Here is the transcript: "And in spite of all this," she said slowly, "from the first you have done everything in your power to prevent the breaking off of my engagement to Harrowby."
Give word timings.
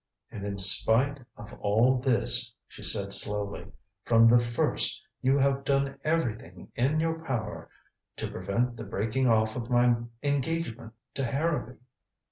"And 0.31 0.43
in 0.47 0.57
spite 0.57 1.19
of 1.37 1.53
all 1.59 1.99
this," 1.99 2.51
she 2.67 2.81
said 2.81 3.13
slowly, 3.13 3.67
"from 4.03 4.27
the 4.27 4.39
first 4.39 4.99
you 5.21 5.37
have 5.37 5.63
done 5.63 5.99
everything 6.03 6.71
in 6.73 6.99
your 6.99 7.23
power 7.23 7.69
to 8.15 8.31
prevent 8.31 8.77
the 8.77 8.83
breaking 8.83 9.27
off 9.27 9.55
of 9.55 9.69
my 9.69 9.93
engagement 10.23 10.93
to 11.13 11.23
Harrowby." 11.23 11.77